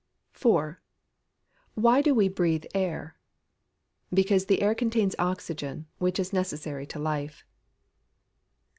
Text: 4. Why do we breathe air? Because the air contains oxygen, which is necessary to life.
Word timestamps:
4. 0.31 0.81
Why 1.75 2.01
do 2.01 2.15
we 2.15 2.27
breathe 2.27 2.65
air? 2.73 3.17
Because 4.11 4.47
the 4.47 4.63
air 4.63 4.73
contains 4.73 5.15
oxygen, 5.19 5.85
which 5.99 6.19
is 6.19 6.33
necessary 6.33 6.87
to 6.87 6.97
life. 6.97 7.43